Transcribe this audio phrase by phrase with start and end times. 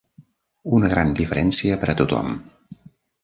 [0.77, 2.31] Una gran diferència per a tothom.